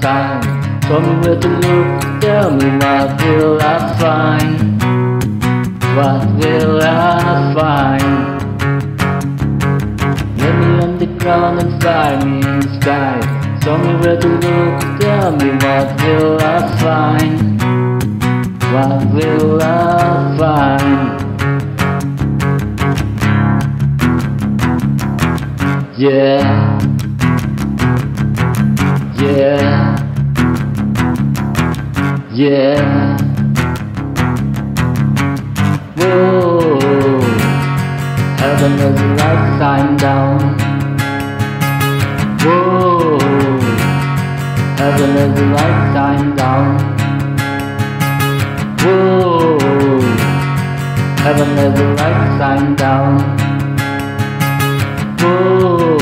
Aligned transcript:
sign. 0.00 0.40
Told 0.82 1.04
me 1.04 1.14
where 1.22 1.38
to 1.38 1.48
look, 1.48 2.20
tell 2.20 2.50
me 2.50 2.68
what 2.82 3.08
will 3.22 3.60
I 3.60 3.78
find? 4.00 4.82
What 5.96 6.22
will 6.38 6.80
I 6.82 7.54
find? 7.54 8.40
Let 10.38 10.54
me 10.58 10.66
on 10.84 10.98
the 10.98 11.06
ground 11.18 11.60
and 11.60 11.80
fly 11.80 12.24
me 12.24 12.36
in 12.40 12.60
the 12.60 12.80
sky. 12.80 13.20
Tell 13.60 13.78
me 13.78 13.94
where 14.00 14.18
to 14.18 14.28
look, 14.28 15.00
tell 15.00 15.30
me 15.36 15.50
what 15.64 15.88
will 16.02 16.40
I 16.40 16.58
find? 16.80 17.60
What 18.72 19.00
will 19.14 19.62
I 19.62 20.36
find? 20.38 21.20
Yeah. 25.98 26.69
Yeah. 32.40 33.18
Whoa. 35.98 37.20
Heaven 38.40 38.72
is 38.88 39.00
right 39.20 39.58
sign 39.60 39.96
down. 39.98 40.56
Whoa. 42.40 43.18
Heaven 44.80 45.10
is 45.24 45.36
right 45.52 45.80
sign 45.92 46.34
down. 46.34 46.78
Whoa. 48.84 49.60
Heaven 51.20 51.50
is 51.58 52.00
right 52.00 52.38
sign 52.38 52.74
down. 52.76 53.50
Whoa, 55.20 55.98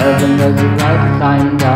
heaven 0.00 0.32
is 0.40 0.82
right 0.82 1.18
sign 1.20 1.56
down. 1.58 1.71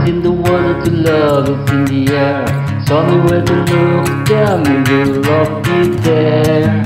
Is 0.00 0.08
in 0.08 0.22
the 0.22 0.30
water 0.30 0.82
to 0.84 0.90
love 0.90 1.48
is 1.48 1.70
in 1.70 1.84
the 1.84 2.14
air. 2.14 2.44
Tell 2.86 3.04
me 3.04 3.16
where 3.24 3.44
to 3.44 3.52
look, 3.52 4.26
tell 4.26 4.58
me 4.58 4.74
will 4.88 5.20
love 5.22 5.62
be 5.62 5.90
there? 6.00 6.82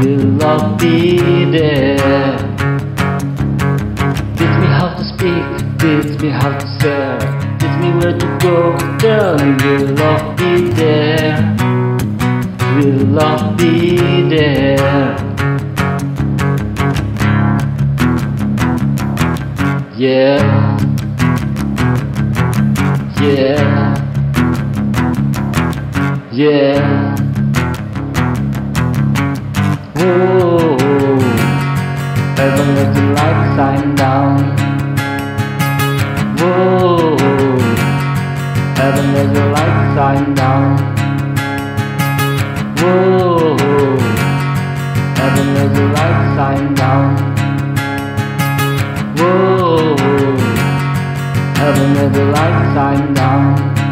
Will 0.00 0.26
love 0.38 0.78
be 0.78 1.44
there? 1.50 2.36
Teach 4.34 4.56
me 4.62 4.66
how 4.66 4.94
to 4.96 5.04
speak, 5.04 5.44
teach 5.78 6.20
me 6.20 6.30
how 6.30 6.58
to 6.58 6.66
say. 6.80 7.18
Teach 7.58 7.76
me 7.80 7.90
where 7.98 8.18
to 8.18 8.38
go, 8.42 8.76
tell 8.98 9.38
me 9.38 9.54
will 9.62 9.94
love 9.94 10.36
be 10.36 10.70
there? 10.70 11.56
Will 12.76 13.06
love 13.06 13.56
be 13.56 14.28
there? 14.30 15.16
Yeah. 19.96 20.63
Yeah. 23.24 23.94
Yeah. 26.30 27.16
Whoa. 29.96 30.76
Heaven 32.36 32.68
is 32.76 32.94
the 32.94 33.04
light 33.16 33.56
sign 33.56 33.94
down. 33.94 34.36
Whoa. 36.36 37.16
Heaven 38.76 39.08
is 39.16 39.32
the 39.32 39.46
light 39.56 39.94
sign 39.96 40.34
down. 40.34 40.76
Whoa. 42.76 43.56
Heaven 45.16 45.48
is 45.62 45.78
the 45.78 45.86
light 45.96 46.36
sign 46.36 46.74
down. 46.74 47.33
Heaven 51.64 51.96
is 51.96 52.12
the 52.12 52.24
light 52.26 52.74
sign 52.74 53.14
down. 53.14 53.83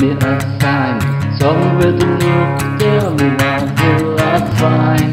Me 0.00 0.12
a 0.12 0.40
sign. 0.60 0.98
Somewhere 1.38 1.92
to 1.92 2.06
look, 2.06 2.58
tell 2.78 3.10
me 3.14 3.28
what 3.40 3.64
will 3.80 4.18
I 4.18 4.22
find? 4.58 5.12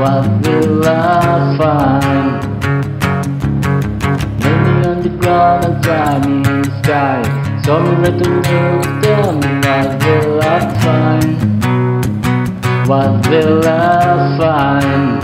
What 0.00 0.26
will 0.42 0.84
I 0.84 1.56
find? 1.58 2.42
Lay 4.40 4.56
me 4.64 4.72
on 4.88 4.98
the 5.02 5.10
ground 5.20 5.64
and 5.64 5.76
dry 5.82 6.18
me 6.26 6.34
in 6.36 6.62
the 6.62 6.70
sky. 6.82 7.20
Somewhere 7.64 8.16
to 8.18 8.28
look, 8.30 8.84
tell 9.02 9.32
me 9.32 9.48
what 9.64 9.88
will 10.04 10.40
I 10.42 10.44
find? 10.82 11.36
What 12.88 13.28
will 13.28 13.62
I 13.66 14.38
find? 14.38 15.22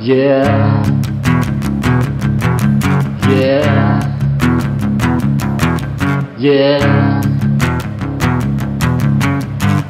Yeah. 0.00 1.15
Yeah. 3.28 4.00
Yeah. 6.38 7.20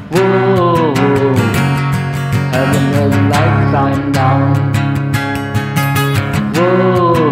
Whoa. 0.09 0.93
Heaven 2.51 2.85
is 3.03 3.15
light 3.29 3.71
sign 3.71 4.11
down. 4.11 4.55
Whoa. 6.55 7.31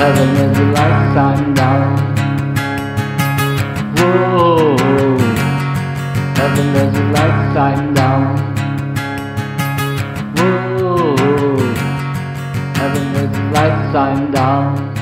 Heaven 0.00 0.30
is 0.36 0.58
light 0.74 1.12
sign 1.14 1.54
down. 1.54 1.98
Whoa. 3.96 4.76
Heaven 6.34 6.68
is 6.76 7.09
Sign 13.92 14.30
down. 14.30 14.99